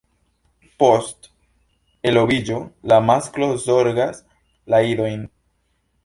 Post 0.83 1.27
eloviĝo 2.11 2.57
la 2.91 2.97
masklo 3.09 3.49
zorgas 3.65 4.23
la 4.75 4.81
idojn. 4.95 5.29